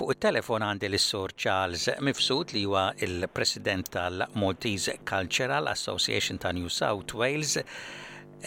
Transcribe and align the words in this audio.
Fuq 0.00 0.14
it-telefon 0.16 0.62
għandi 0.64 0.88
l-Sur 0.88 1.32
Charles 1.42 1.82
Mifsud 2.06 2.54
li 2.56 2.62
huwa 2.64 2.86
il-President 3.04 3.90
tal-Maltese 3.96 4.94
Cultural 5.10 5.68
Association 5.74 6.40
ta' 6.40 6.54
New 6.56 6.72
South 6.72 7.12
Wales 7.20 7.58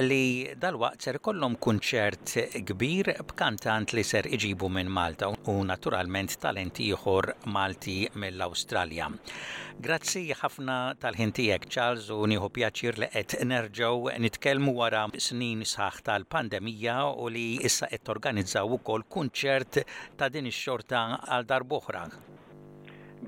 li 0.02 0.50
dal-waqt 0.58 1.06
ser 1.06 1.20
kollom 1.22 1.54
kunċert 1.62 2.32
kbir 2.66 3.12
b'kantant 3.30 3.92
li 3.94 4.02
ser 4.04 4.26
iġibu 4.26 4.66
minn 4.70 4.90
Malta 4.90 5.28
u 5.46 5.54
naturalment 5.64 6.34
talent 6.42 6.80
ieħor 6.82 7.30
Malti 7.54 8.08
mill-Awstralja. 8.18 9.08
Grazzi 9.78 10.26
ħafna 10.34 10.78
tal-ħintijek 11.00 11.70
Charles 11.70 12.10
u 12.14 12.26
nieħu 12.26 12.50
pjaċir 12.58 12.98
li 13.04 13.12
qed 13.14 13.46
nerġgħu 13.46 14.18
nitkellmu 14.26 14.74
wara 14.82 15.06
snin 15.18 15.62
sħaħ 15.62 16.02
tal-pandemija 16.10 16.98
u 17.14 17.30
li 17.30 17.46
issa 17.70 17.88
qed 17.94 18.04
torganizzaw 18.10 18.74
ukoll 18.82 19.06
kunċert 19.08 19.84
ta' 20.18 20.30
din 20.34 20.50
ix-xorta 20.50 21.06
għal 21.28 21.46
darb'oħra. 21.54 22.08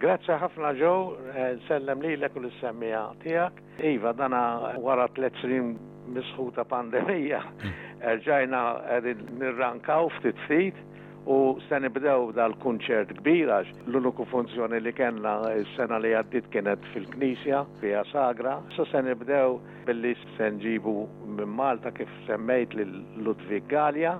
Grazzi 0.01 0.33
ħafna 0.41 0.73
ġew, 0.81 0.99
eh, 1.29 1.51
sellem 1.69 2.01
li 2.01 2.17
l-ekul 2.17 2.49
semmija 2.59 3.05
tiegħek. 3.21 3.61
Iva, 3.93 4.13
dana 4.17 4.43
wara 4.81 5.05
tliet 5.13 5.37
snin 5.43 5.75
misħuta 6.13 6.63
pandemija, 6.69 7.39
mm. 7.41 8.01
ġajna 8.25 8.61
għedin 8.95 9.23
nirrankaw 9.41 10.09
ftit 10.19 10.37
ftit 10.45 10.77
u 11.25 11.37
se 11.65 11.79
nibdew 11.81 12.27
dal-kunċert 12.37 13.15
kbir 13.21 13.49
għax 13.55 13.71
l-uniku 13.89 14.27
funzjoni 14.29 14.77
li 14.85 14.91
kellna 14.93 15.37
s-sena 15.63 15.97
li 16.03 16.11
għaddit 16.13 16.51
kienet 16.53 16.83
fil-Knisja 16.93 17.63
fija 17.81 18.03
sagra. 18.11 18.59
Sa 18.77 18.85
se 18.91 19.01
nibdew 19.07 19.57
billi 19.89 20.13
se 20.37 20.49
nġibu 20.59 20.93
minn 21.33 21.49
Malta 21.57 21.91
kif 21.97 22.11
semmejt 22.29 22.77
lil 22.77 22.93
Ludwig 23.25 23.65
Gallia, 23.71 24.19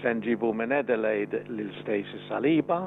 se 0.00 0.14
nġibu 0.16 0.54
minn 0.56 0.72
Adelaide 0.78 1.44
l 1.44 1.68
Stacy 1.82 2.22
Saliba 2.30 2.86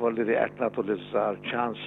voldiri 0.00 0.36
qed 0.40 0.62
nagħtu 0.64 0.84
l-iżżar 0.88 1.38
ċans 1.46 1.84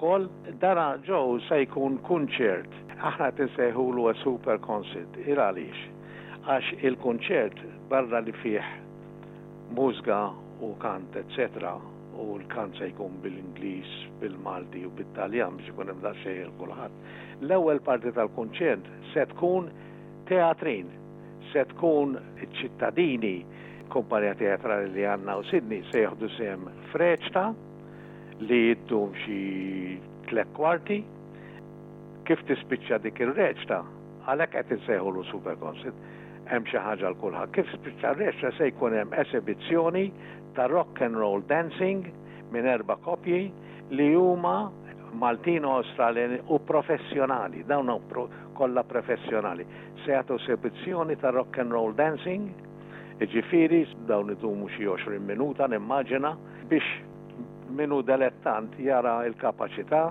kol 0.00 0.26
Dara 0.62 0.86
ġew 1.06 1.38
se 1.48 1.58
jkun 1.64 1.98
kunċert. 2.04 2.72
Aħna 3.00 3.30
tinsejħulu 3.38 4.02
super 4.20 4.60
concert. 4.60 5.16
Il 5.24 5.40
għaliex 5.40 6.44
għax 6.46 6.74
il-kunċert 6.84 7.62
barra 7.92 8.20
li 8.20 8.34
fih 8.42 8.72
mużga 9.76 10.20
u 10.60 10.74
kant, 10.82 11.16
etc 11.16 11.78
u 12.18 12.38
l 12.38 12.42
se 12.78 12.88
jkun 12.88 13.12
bil-Inglis, 13.22 13.88
bil-Malti 14.20 14.86
u 14.86 14.90
bil-Taljan 14.96 15.56
biex 15.58 15.68
ikun 15.72 15.88
hemm 15.90 16.02
daqsxejn 16.02 16.50
kulħadd. 16.58 16.94
L-ewwel 17.46 17.80
parti 17.86 18.10
tal 18.16 18.30
kunċent 18.36 18.86
se 19.12 19.24
tkun 19.32 19.70
teatrin, 20.28 20.86
se 21.52 21.64
tkun 21.74 22.16
ċittadini 22.58 23.36
kumpanija 23.90 24.34
teatrali 24.38 24.90
li 24.94 25.06
għanna 25.12 25.38
u 25.42 25.46
Sidni 25.50 25.82
se 25.90 26.04
jieħdu 26.04 26.28
sem 26.36 26.66
freċta 26.92 27.48
li 28.48 28.60
jiddum 28.68 29.14
xi 29.18 29.40
tlet 30.30 30.50
kwarti 30.58 31.00
kif 32.28 32.42
tispiċċa 32.46 33.00
dik 33.02 33.22
ir-reċta 33.24 33.80
għalhekk 34.26 34.54
qed 34.54 34.78
l 34.98 35.28
superconcert 35.30 35.96
hemm 36.50 36.66
xi 36.70 36.80
ħaġa 36.82 37.10
l 37.12 37.16
kulħadd. 37.22 37.50
Kif 37.54 37.68
spiċċa 37.78 38.10
r-reċta 38.14 38.50
se 38.58 38.70
jkun 38.72 38.94
hemm 38.96 39.14
esibizzjoni 39.22 40.06
ta' 40.54 40.66
rock 40.66 41.00
and 41.00 41.14
roll 41.16 41.40
dancing 41.46 42.12
minn 42.52 42.66
erba 42.66 42.96
kopji 42.96 43.52
li 43.90 44.06
huma 44.14 44.70
Maltin 45.12 45.64
australjani 45.64 46.38
u 46.54 46.58
professjonali, 46.58 47.64
dawn 47.66 47.88
pro, 48.08 48.28
kollha 48.54 48.84
professjonali. 48.86 49.64
Se 50.04 50.12
jagħtu 50.14 50.36
sepizzjoni 50.44 51.16
ta' 51.18 51.32
rock 51.34 51.58
and 51.58 51.74
roll 51.74 51.90
dancing, 51.98 52.44
ġifiri, 53.18 53.80
dawn 54.06 54.30
idumu 54.36 54.68
xi 54.70 54.86
20 54.86 55.18
minuta 55.32 55.66
nimmaġina 55.66 56.30
biex 56.70 56.86
minu 57.74 57.98
delettant 58.06 58.78
jara 58.86 59.16
il 59.26 59.34
kapaċità 59.42 60.04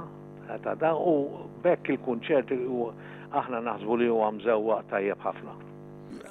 ta' 0.67 0.75
da 0.83 0.91
u 0.99 1.15
bekk 1.63 1.95
il-kunċert 1.95 2.51
aħna 2.51 3.65
naħsbu 3.71 3.99
li 4.03 4.11
huwa 4.11 4.33
mżewwa 4.35 4.83
tajjeb 4.91 5.23
ħafna 5.23 5.55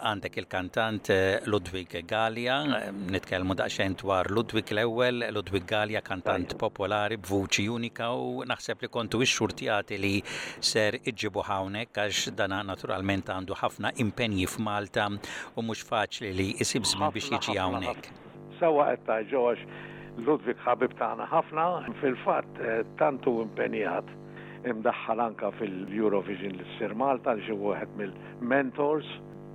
għandek 0.03 0.36
il-kantant 0.41 1.09
eh, 1.12 1.38
Ludwig 1.50 1.94
Gallia, 2.06 2.56
nitkellmu 2.92 3.54
daqsxejn 3.59 3.97
dwar 4.03 4.31
Ludwig 4.32 4.70
l-ewwel, 4.75 5.25
Ludwig 5.34 5.66
Gallia 5.69 6.03
kantant 6.04 6.54
popolari 6.60 7.19
b'vuċi 7.22 7.66
unika 7.75 8.10
u 8.16 8.44
naħseb 8.48 8.84
li 8.87 8.91
kontu 8.94 9.20
ix-xurtijati 9.25 9.98
li 10.03 10.14
ser 10.60 10.98
iġibu 11.12 11.44
hawnhekk 11.48 12.03
għax 12.06 12.32
dana 12.38 12.60
naturalment 12.66 13.28
għandu 13.32 13.58
ħafna 13.62 13.92
impenji 14.04 14.47
f'Malta 14.54 15.08
u 15.56 15.62
mhux 15.64 15.84
faċli 15.88 16.32
li 16.38 16.48
isib 16.64 16.87
żmien 16.88 17.12
biex 17.16 17.32
jiġi 17.34 17.58
hawnhekk. 17.58 18.10
Sewa 18.62 18.91
qed 18.92 19.04
taġġox 19.06 19.64
Ludwig 20.26 20.58
ħabib 20.66 20.97
tagħna 20.98 21.26
ħafna, 21.31 21.66
fil-fatt 22.00 22.62
eh, 22.62 22.82
tantu 22.98 23.38
impenjat 23.44 24.06
imdaħħal 24.69 25.20
anka 25.22 25.53
fil-Eurovision 25.58 26.56
l-Sir 26.58 26.92
Malta 26.98 27.37
li 27.38 27.44
xi 27.47 27.54
wieħed 27.54 27.92
mill-mentors 28.00 29.06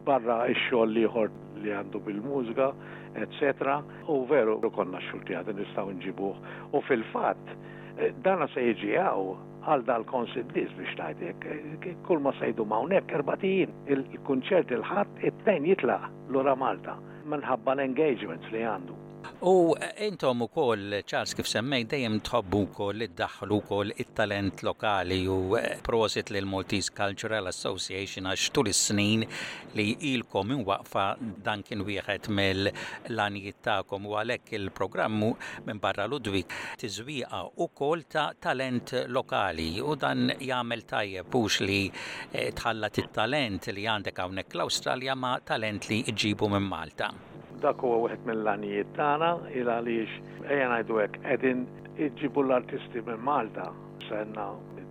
barra 0.05 0.43
ix-xogħol 0.51 0.91
liħor 0.97 1.31
li 1.63 1.71
għandu 1.79 1.99
bil-mużika, 2.05 2.67
etc. 3.23 3.75
U 4.11 4.23
veru 4.27 4.57
konna 4.75 5.01
xulti 5.09 5.35
għadin 5.39 5.59
nistgħu 5.61 5.95
nġibuh. 5.97 6.41
U 6.75 6.81
fil-fatt, 6.89 7.53
eh, 7.97 8.11
dana 8.25 8.47
se 8.53 8.65
jiġi 8.67 8.93
għaw 8.99 9.33
għal 9.63 9.85
dal-konsidlis 9.87 10.73
biex 10.77 10.97
tajtek, 10.99 11.45
eh, 11.47 11.87
kull 12.07 12.19
ma 12.23 12.33
sejdu 12.39 12.65
mawnek, 12.65 13.13
erbatijin, 13.19 13.71
il-kunċert 13.87 14.73
il-ħat, 14.75 15.15
it-tejn 15.31 15.67
jitla 15.71 15.99
l 16.29 16.37
ura 16.41 16.55
Malta, 16.55 16.99
minħabba 17.29 17.77
l-engagements 17.77 18.51
li 18.51 18.65
għandu. 18.67 19.02
U 19.39 19.73
eh, 19.79 20.07
intom 20.07 20.41
u 20.41 20.45
koll, 20.51 21.01
Charles, 21.07 21.31
kif 21.37 21.47
semmej, 21.47 21.83
dejjem 21.89 22.17
tħobbu 22.27 22.59
koll 22.75 23.05
id-daħlu 23.05 23.59
koll 23.67 23.93
il-talent 23.95 24.63
lokali 24.67 25.21
u 25.31 25.53
eh, 25.57 25.77
prosit 25.85 26.31
l 26.33 26.41
maltese 26.47 26.91
Cultural 26.95 27.47
Association 27.51 28.27
għax 28.31 28.49
tul 28.55 28.67
is-snin 28.71 29.23
li 29.79 29.85
ilkom 30.13 30.51
waqfa 30.67 31.05
dan 31.45 31.63
kien 31.63 31.85
wieħed 31.87 32.27
mill-lanijiet 32.39 33.61
tagħkom 33.67 34.09
u 34.11 34.17
għalhekk 34.19 34.55
il-programmu 34.59 35.31
minn 35.69 35.79
barra 35.81 36.07
Ludwig 36.11 36.55
u 36.83 37.43
ukoll 37.67 38.03
ta' 38.11 38.29
talent 38.39 38.95
lokali 39.07 39.71
u 39.81 39.95
dan 39.95 40.33
jagħmel 40.39 40.83
tajjeb 40.89 41.27
hux 41.39 41.61
li 41.63 41.81
eh, 42.31 42.51
tħallat 42.51 43.03
it-talent 43.05 43.71
li 43.71 43.87
għandek 43.87 44.19
hawnhekk 44.23 44.59
l-Awstralja 44.59 45.15
ma' 45.15 45.37
talent 45.47 45.87
li 45.89 46.03
iġibu 46.11 46.49
minn 46.51 46.61
Malta 46.67 47.11
dak 47.63 47.79
huwa 47.83 47.97
wieħed 48.03 48.23
mill-lanijiet 48.27 48.89
tagħna 48.97 49.27
il 49.57 49.69
għaliex 49.71 50.13
ejja 50.53 50.65
ngħidu 50.71 50.97
hekk 51.01 51.21
qegħdin 51.25 51.61
iġġibu 52.05 52.43
l-artisti 52.43 53.03
minn 53.07 53.21
Malta 53.27 53.67
senna 54.09 54.47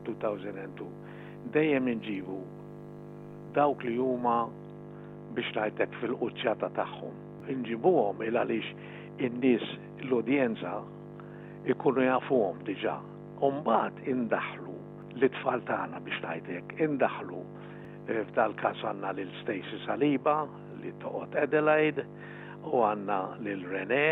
2002 0.07 0.87
dejjem 1.57 1.91
inġibu 1.93 2.39
dawk 3.59 3.85
li 3.85 3.93
huma 4.01 4.39
biex 5.37 5.53
ngħidlek 5.57 5.99
fil-quċċata 6.01 6.71
tagħhom. 6.81 7.21
Inġibuhom 7.53 8.23
il 8.27 8.37
għaliex 8.41 8.73
in-nies 9.29 9.65
l-udjenza 10.07 10.73
ikunu 11.73 12.07
jafuhom 12.09 12.63
diġà. 12.71 12.97
Umbagħad 13.49 14.05
indaħlu 14.15 14.79
l-tfal 15.19 15.65
tagħna 15.69 16.01
biex 16.09 16.25
ngħidlek, 16.29 16.77
indaħlu 16.89 17.43
eh, 17.45 18.23
f'dal 18.31 18.57
każ 18.65 18.87
għandna 18.93 19.13
lil 19.21 19.35
Stacy 19.45 19.83
Saliba 19.85 20.41
li 20.83 20.95
toqgħod 21.05 21.37
Adelaide, 21.45 22.09
u 22.69 22.83
għanna 22.87 23.17
lil 23.43 23.63
rené 23.71 24.03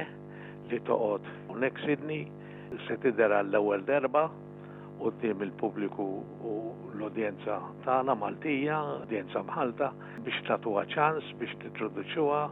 li 0.70 0.78
toqgħod 0.88 1.26
unek 1.54 1.78
Sidni 1.84 2.20
se 2.86 2.96
tidher 3.02 3.34
għall-ewwel 3.36 3.84
derba 3.88 4.24
u 5.00 5.10
il-pubbliku 5.26 6.06
u 6.44 6.54
l-udjenza 6.92 7.56
tagħna 7.86 8.16
Maltija, 8.20 8.80
udjenza 9.06 9.42
Malta 9.48 9.92
biex 10.26 10.42
tagħtuha 10.48 10.84
ċans 10.94 11.32
biex 11.40 11.56
titroduċuha 11.62 12.42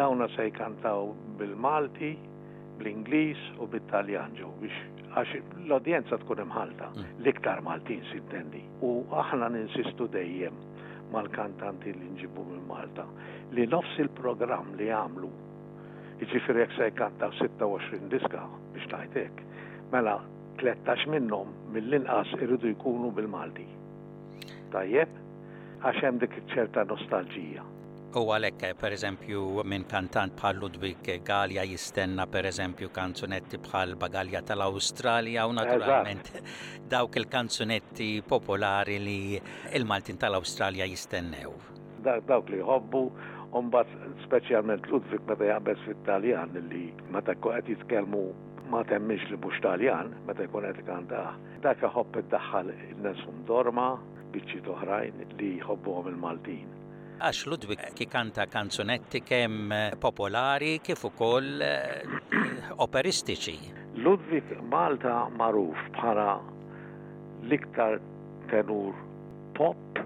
dawna 0.00 0.26
se 0.34 0.48
jkantaw 0.50 1.04
bil-Malti, 1.38 2.10
bl-Ingliż 2.80 3.42
u 3.62 3.68
bit-Taljan 3.72 4.34
biex 4.62 5.10
għax 5.16 5.36
l-udjenza 5.64 6.18
tkun 6.24 6.42
imħalta, 6.44 6.90
mm. 6.92 7.06
l-iktar 7.24 7.62
Maltin 7.64 8.02
sittendi. 8.10 8.60
U 8.84 8.98
aħna 9.22 9.46
ninsistu 9.54 10.08
dejjem 10.12 10.56
mal-kantanti 11.12 11.92
li 11.92 12.08
nġibu 12.14 12.44
minn 12.48 12.64
malta 12.68 13.04
Li 13.54 13.66
nofs 13.70 13.94
il-programm 14.02 14.72
li 14.80 14.88
għamlu, 14.90 15.28
iġifiri 16.24 16.64
jek 16.64 16.72
se 16.76 16.88
kanta 16.98 17.28
26 17.38 18.08
diska 18.14 18.42
biex 18.74 18.88
tajtek, 18.90 19.42
mela 19.94 20.16
13 20.62 21.06
minnom 21.14 21.52
mill-inqas 21.70 22.32
irridu 22.42 22.72
jkunu 22.74 23.12
bil-Malti. 23.14 23.68
Tajjeb, 24.74 25.14
għaxem 25.86 26.18
dik 26.24 26.34
ċerta 26.56 26.82
nostalġija. 26.90 27.62
U 28.14 28.30
għalek, 28.32 28.62
eh, 28.64 28.72
per 28.74 28.92
eżempju, 28.96 29.62
minn 29.68 29.84
kantant 29.84 30.32
bħal 30.38 30.56
Ludwig 30.56 31.08
Galja 31.24 31.62
jistenna 31.68 32.24
per 32.26 32.46
eżempju 32.48 32.88
kanzunetti 32.90 33.58
bħal 33.58 33.96
Bagalja 33.98 34.40
tal-Australia 34.46 35.44
u 35.46 35.52
naturalment 35.52 36.30
dawk 36.90 37.16
il-kanzunetti 37.16 38.22
popolari 38.24 38.98
li 39.02 39.18
il-Maltin 39.74 40.16
tal-Australia 40.16 40.86
jistennew. 40.88 41.52
Dawk 42.04 42.48
li 42.48 42.60
hobbu, 42.60 43.02
unbat 43.58 43.90
specialment 44.24 44.86
Ludwig 44.88 45.20
meta 45.28 45.44
jgħabes 45.50 45.84
fit-Taljan 45.84 46.56
li 46.70 46.86
meta 47.12 47.34
qed 47.34 47.68
jitkellmu 47.74 48.22
ma 48.70 48.84
temmix 48.86 49.26
li 49.30 49.36
bux 49.36 49.58
Taljan 49.62 50.14
meta 50.26 50.46
jkun 50.46 50.70
qed 50.78 51.12
Dak 51.66 51.82
ħobb 51.90 52.22
daħħal 52.30 52.70
il-nesum 52.76 53.42
dorma, 53.50 53.90
biċċi 54.32 54.64
toħrajn 54.70 55.24
li 55.40 55.52
jħobbuhom 55.58 56.08
il-Maltin 56.14 56.75
għax 57.16 57.46
Ludwig 57.48 57.80
eh. 57.80 57.92
kikanta 57.96 58.44
kanzunetti 58.52 59.22
kemm 59.24 59.70
eh, 59.72 59.94
popolari 60.00 60.74
kif 60.84 61.04
ukoll 61.08 61.62
eh, 61.64 62.16
operistiċi. 62.84 63.56
Ludwig 64.04 64.50
Malta 64.68 65.22
maruf 65.36 65.80
bħala 65.96 66.26
l-iktar 67.46 67.96
tenur 68.50 68.92
pop 69.56 70.02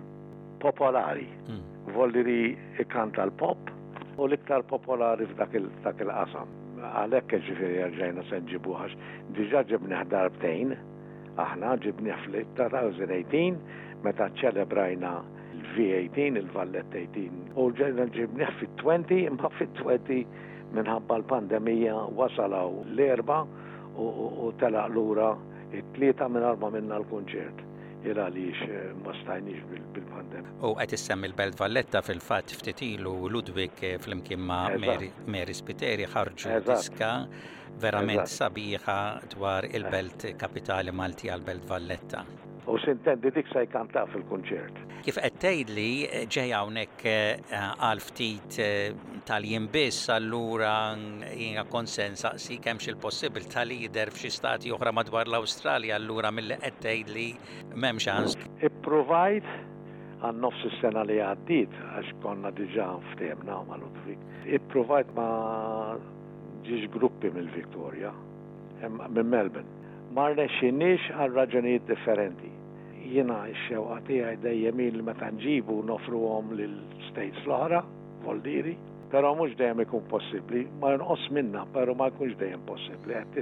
popolari. 0.62 1.26
Mm. 1.48 1.94
Volliri 1.96 2.54
ikanta 2.82 3.26
l-pop 3.26 3.72
u 4.20 4.28
l-iktar 4.28 4.62
popolari 4.70 5.26
f'dak 5.32 5.58
il-qasam. 5.58 6.54
Għalek 6.80 7.34
ġifiri 7.48 7.82
għarġajna 7.88 8.28
senġibu 8.30 8.76
għax 8.78 8.94
diġa 9.36 9.64
ġibni 9.72 9.98
darbtejn, 10.14 10.76
aħna 11.42 11.74
ġibni 11.84 12.14
fl-2018 12.22 14.00
meta 14.06 14.30
ċelebrajna 14.40 15.18
V18, 15.76 16.36
il-Vallet 16.40 16.86
18. 16.94 17.54
U 17.64 17.68
ġenna 17.78 18.04
ġibni 18.14 18.46
fit-20, 18.58 19.18
imma 19.30 19.50
fit-20 19.54 20.24
minħabba 20.78 21.18
l-pandemija 21.20 21.94
wasalaw 22.18 22.72
l-erba 22.94 23.36
u 23.98 24.50
tela 24.62 24.84
l-ura 24.90 25.28
it-tlieta 25.80 26.28
minn 26.30 26.46
arba 26.50 26.70
minna 26.76 26.98
l-kunċert 27.00 27.66
il 28.06 28.16
għaliex 28.24 28.60
eh, 28.64 28.92
ma 29.04 29.12
stajniex 29.18 29.66
bil-pandemija. 29.70 30.54
U 30.64 30.72
għet 30.82 30.94
issemmi 30.96 31.28
il 31.30 31.34
belt 31.42 31.58
Valletta 31.60 32.02
fil-fat 32.06 32.54
ftitilu 32.62 33.14
Ludwig 33.34 33.82
eh, 33.90 33.96
fl-imkien 34.02 34.42
ma' 34.50 34.74
Mary 35.26 35.54
Spiteri 35.58 36.06
ħarġu 36.14 36.56
diska 36.68 37.12
verament 37.82 38.30
sabiħa 38.34 38.98
dwar 39.34 39.68
il-Belt 39.70 40.30
eh. 40.32 40.38
Kapitali 40.38 40.94
Malti 41.02 41.28
għal-Belt 41.34 41.66
Valletta 41.70 42.24
u 42.70 42.78
sintendi 42.78 43.30
dik 43.34 43.48
se 43.50 43.62
jkanta 43.66 44.04
fil-kunċert. 44.12 44.76
Kif 45.04 45.16
qed 45.18 45.38
tgħidli 45.42 45.88
eh, 46.06 46.20
ġeja 46.30 46.60
unek 46.68 47.02
eh, 47.08 47.40
għal 47.82 48.02
ftit 48.04 48.58
eh, 48.62 48.92
tal-jien 49.26 49.66
biss 49.72 50.08
allura 50.14 50.76
hija 51.32 51.64
konsens 51.72 52.22
saqsi 52.24 52.60
kemm 52.62 52.82
il-possibil 52.86 53.48
tal-lider 53.50 54.12
f'xi 54.14 54.30
stati 54.36 54.72
oħra 54.76 54.92
madwar 54.94 55.26
l-Awstralja 55.26 55.98
allura 55.98 56.30
mill 56.36 56.54
qed 56.62 56.78
tgħidli 56.84 57.26
m'hemm 57.74 58.02
xans. 58.06 58.38
Ipprovajt 58.68 59.50
għan 60.20 60.40
nofs 60.44 60.62
is-sena 60.70 61.02
li 61.08 61.18
għaddit 61.24 61.74
għax 61.96 62.14
konna 62.22 62.52
diġà 62.54 62.86
ftehemna 63.16 63.58
mal-Utvik. 63.66 64.22
Iprovajt 64.60 65.10
ma 65.18 65.26
ġiġ 66.68 66.86
gruppi 66.94 67.34
mill-Viktorja 67.34 68.14
minn 68.86 69.26
Melbourne. 69.28 69.78
Marne 70.12 70.44
xinix 70.58 71.06
għal 71.14 71.34
raġunijiet 71.38 71.84
differenti 71.86 72.48
jina 73.08 73.44
xewqa 73.66 74.00
tiegħi 74.06 74.36
dejjem 74.44 74.80
il-meta 74.90 75.30
nġibu 75.32 75.80
nofruhom 75.88 76.52
lill-states 76.56 77.44
l-oħra, 77.46 77.80
voldiri, 78.24 78.76
pero 79.10 79.32
mux 79.34 79.54
dejjem 79.58 79.82
ikun 79.86 80.04
possibli, 80.10 80.66
ma 80.82 80.92
nqos 80.98 81.28
minna, 81.34 81.64
pero 81.74 81.94
ma 81.98 82.10
jkunx 82.10 82.36
dejjem 82.38 82.62
possibli, 82.68 83.16
qed 83.16 83.40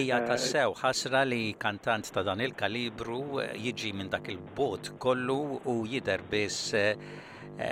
Ija 0.00 0.20
eh, 0.22 0.28
ta' 0.30 0.38
sew, 0.40 0.72
ħasra 0.78 1.24
li 1.28 1.54
kantant 1.60 2.12
ta' 2.14 2.22
dan 2.24 2.40
il-kalibru 2.44 3.42
eh, 3.42 3.50
jiġi 3.66 3.92
minn 3.98 4.08
dak 4.12 4.30
il-bot 4.32 4.94
kollu 4.98 5.60
u 5.68 5.76
jidher 5.88 6.24
biss 6.30 6.72
eh, 6.72 6.94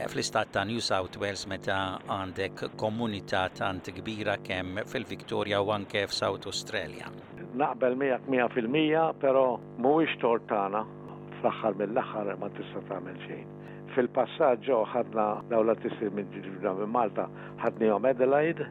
fl-istat 0.06 0.52
ta' 0.54 0.62
New 0.68 0.78
South 0.84 1.16
Wales 1.18 1.46
meta 1.50 1.98
għandek 2.06 2.68
komunità 2.78 3.48
tant 3.54 3.90
kbira 3.96 4.36
kemm 4.44 4.84
fil-Victoria 4.86 5.58
u 5.62 5.72
anke 5.74 6.04
f'South 6.10 6.46
Australia. 6.46 7.10
Naqbel 7.52 7.98
100% 7.98 9.18
pero 9.20 9.42
mhuwiex 9.82 10.14
tortana 10.22 10.84
fl-axħar 11.42 11.74
mill-axħar 11.78 12.38
ma 12.38 12.48
tista' 12.56 12.82
tagħmel 12.88 13.18
xejn. 13.26 13.46
Fil-passaġġo 13.94 14.76
ħadna 14.94 15.26
dawn 15.50 15.66
l-artisti 15.66 16.08
minn 16.14 16.50
Malta 16.88 17.26
ħadnihom 17.62 18.06
Adelaide, 18.08 18.66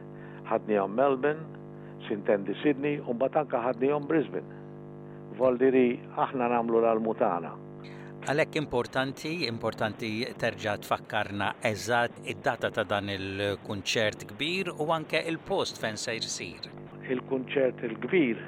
ħadnihom 0.48 0.96
Melbourne, 0.96 1.60
sintendi 2.08 2.56
Sydney, 2.62 2.96
u 2.98 3.14
mbagħad 3.14 3.44
anke 3.44 3.60
ħadnihom 3.66 4.08
Brisbane. 4.08 4.60
diri 5.58 6.00
aħna 6.16 6.48
nagħmlu 6.50 6.80
l-mutana. 6.84 7.52
Għalek 8.22 8.56
importanti, 8.58 9.32
importanti 9.48 10.10
terġa 10.38 10.76
tfakkarna 10.82 11.52
eżat 11.72 12.20
id-data 12.32 12.70
ta' 12.70 12.84
dan 12.86 13.08
il-kunċert 13.10 14.26
kbir 14.32 14.70
u 14.80 14.90
anke 14.94 15.22
il-post 15.26 15.78
fejn 15.82 15.96
se 15.98 16.18
jsir. 16.20 16.70
Il-kunċert 17.10 17.82
il-kbir 17.82 18.38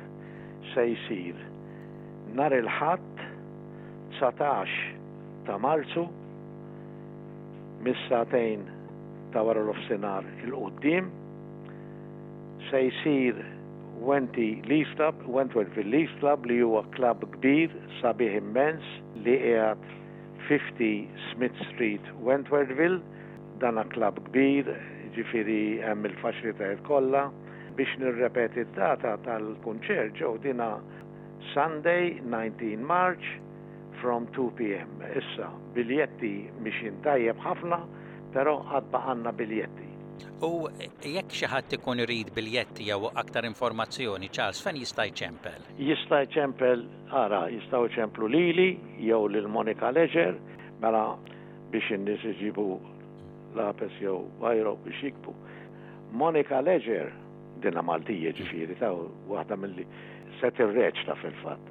se 0.74 0.86
jsir 0.94 1.50
nar 2.34 2.52
il-ħadd 2.54 3.13
19 4.18 5.46
ta' 5.46 5.58
Marzu 5.58 6.04
mis-satejn 7.84 8.60
ta' 9.32 9.42
wara 9.46 9.62
l-ofsinar 9.66 10.24
il-qoddim 10.46 11.10
se 12.70 12.84
jsir 13.02 13.42
Wenti 14.00 14.60
Leaf 14.66 14.88
Club, 14.96 15.14
Wentworth 15.34 15.74
Village 15.76 16.10
Club 16.20 16.46
li 16.50 16.56
huwa 16.60 16.80
klab 16.96 17.22
kbir 17.36 17.72
sabiħ 18.00 18.32
immens 18.38 18.86
li 19.24 19.36
qiegħed 19.44 19.92
50 20.48 20.88
Smith 21.30 21.58
Street 21.70 22.08
Wentworthville 22.26 22.98
dana 23.62 23.84
klab 23.94 24.18
kbir 24.30 24.72
ġifiri 25.14 25.60
hemm 25.84 26.06
il-faċilitajiet 26.10 26.82
kollha 26.88 27.28
biex 27.78 27.94
nirrepeti 28.02 28.66
d-data 28.72 29.14
tal-kunċert 29.28 30.18
ġew 30.20 30.34
dina 30.48 30.72
Sunday 31.52 32.18
19 32.34 32.80
March 32.90 33.30
from 34.04 34.26
2 34.36 34.50
p.m. 34.58 34.90
Issa, 35.18 35.46
biljetti 35.76 36.32
mixin 36.60 36.90
jintajjeb 36.90 37.38
ħafna, 37.40 37.78
pero 38.34 38.58
għadba 38.76 39.00
għanna 39.12 39.32
biljetti. 39.38 39.86
U 40.48 40.68
jekk 40.68 41.32
xi 41.32 41.48
ħadd 41.48 41.78
ikun 41.78 42.02
irid 42.04 42.34
biljetti 42.36 42.90
jew 42.90 43.08
aktar 43.22 43.48
informazzjoni, 43.48 44.28
Charles, 44.28 44.60
fejn 44.60 44.76
jista' 44.82 45.06
jċempel? 45.08 45.64
Jista' 45.88 46.20
jċempel, 46.26 46.84
ara, 47.24 47.46
jista' 47.56 47.80
ċemplu 47.96 48.28
lili 48.28 48.68
jew 49.08 49.22
lil 49.32 49.48
Monika 49.50 49.88
Leġer, 49.96 50.36
mela 50.84 51.04
biex 51.72 51.88
in-nies 51.96 52.28
iġibu 52.34 52.68
lapes 53.56 53.96
jew 54.04 54.18
bajro 54.44 54.76
biex 54.84 55.00
jikbu. 55.08 55.32
Monika 56.12 56.60
Leġer, 56.60 57.08
dinna 57.64 57.80
Maltija 57.82 58.36
ġifieri 58.36 58.76
ta' 58.84 58.92
waħda 59.32 59.62
mill-set 59.64 60.60
ir-reċ 60.60 61.08
ta' 61.08 61.16
fil-fatt 61.24 61.70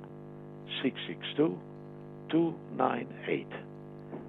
662 0.81 1.57
298. 2.29 3.47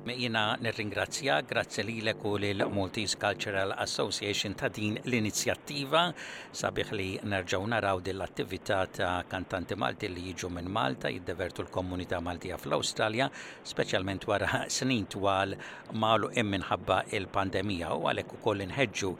Jina 0.04 0.56
nirringrazzja, 0.60 1.40
grazzi 1.42 1.82
li 1.84 2.00
l 2.02 2.14
u 2.22 2.36
l-Maltese 2.36 3.16
Cultural 3.16 3.72
Association 3.76 4.54
ta' 4.54 4.68
din 4.68 4.98
l-inizjattiva 5.06 6.12
sabiħ 6.50 6.88
li 6.98 7.06
nerġaw 7.22 7.64
naraw 7.70 7.98
l 8.02 8.20
attività 8.26 8.80
ta' 8.90 9.22
kantanti 9.30 9.74
Malti 9.78 10.08
li 10.10 10.24
jiġu 10.30 10.48
minn 10.50 10.66
Malta 10.70 11.06
jiddevertu 11.08 11.62
l-komunità 11.62 12.18
Maltija 12.20 12.58
fl-Australja, 12.58 13.30
specialment 13.62 14.26
wara 14.26 14.64
snin 14.66 15.06
twal 15.06 15.54
malu 15.94 16.30
minħabba 16.34 17.02
il-pandemija 17.14 17.94
u 17.94 18.06
għalek 18.10 18.34
u 18.34 18.40
koll 18.42 18.62
nħedġu 18.72 19.10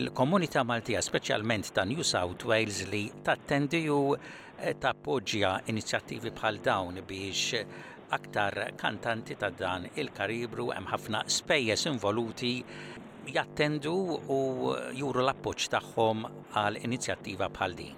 il-komunità 0.00 0.62
Maltija, 0.64 1.00
specialment 1.00 1.70
ta' 1.70 1.84
New 1.84 2.02
South 2.02 2.42
Wales 2.44 2.82
li 2.90 3.06
tattendi 3.22 3.86
ta' 3.86 4.74
tappoġġja 4.82 5.54
inizjattivi 5.70 6.30
bħal 6.38 6.58
dawn 6.62 7.02
biex 7.06 7.93
aktar 8.16 8.54
kantanti 8.82 9.34
ta' 9.40 9.52
dan 9.62 9.86
il-karibru 10.00 10.68
hemm 10.76 10.86
ħafna 10.92 11.20
spejjeż 11.38 11.84
involuti 11.90 12.50
jattendu 13.36 13.94
u 14.38 14.40
juru 15.00 15.20
l-appoġġ 15.24 15.66
tagħhom 15.74 16.22
għal 16.62 16.78
inizjattiva 16.88 17.48
bħal 17.56 17.74
din. 17.80 17.96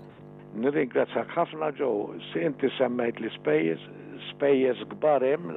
Nirringrazzjak 0.65 1.29
ħafna 1.41 1.69
ġo, 1.81 1.91
se 2.31 2.45
inti 2.49 2.71
semmejt 2.79 3.21
li 3.21 3.33
spejjeż, 3.41 3.85
spejjeż 4.31 4.87
kbar 4.95 5.27
hemm 5.29 5.53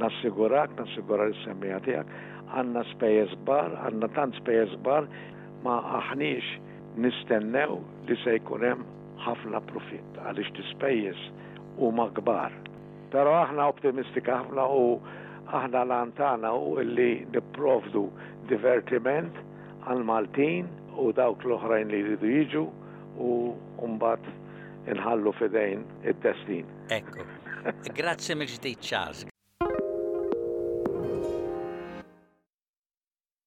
nassigurak, 0.00 0.72
nassigura 0.80 1.28
li 1.28 1.36
semmija 1.42 1.82
tiegħek, 1.84 2.16
għandna 2.56 2.86
spejjeż 2.94 3.36
kbar, 3.42 3.76
għandna 3.84 4.10
tant 4.16 4.40
spejjeż 4.40 4.78
kbar 4.80 5.10
ma 5.66 5.78
aħniex 6.00 6.56
nistennew 7.04 7.80
li 8.08 8.16
se 8.24 8.38
jkun 8.40 8.66
hemm 8.70 8.88
ħafna 9.26 9.60
profitt 9.68 10.22
għaliex 10.24 10.56
tispejjeż 10.60 11.30
huma 11.82 12.08
kbar. 12.16 12.62
Pero 13.12 13.32
aħna 13.36 13.64
optimistika 13.70 14.38
ħafna 14.40 14.64
u 14.72 14.84
aħna 15.58 15.82
lantana 15.90 16.52
u 16.56 16.78
illi 16.80 17.26
niprovdu 17.34 18.06
divertiment 18.52 19.36
għal 19.90 20.00
Maltin 20.10 20.70
u 20.96 21.10
dawk 21.20 21.44
l-oħrajn 21.44 21.92
li 21.92 22.00
ridu 22.08 22.30
jiġu 22.38 22.62
u 23.20 23.34
mbagħad 23.96 24.30
inħallu 24.96 25.34
fidejn 25.42 25.84
id-destin. 26.08 26.72
Ekku. 26.98 27.28
Grazie 27.94 28.34
mill 28.38 28.56
ġdid 28.56 28.80
Charles, 28.80 29.28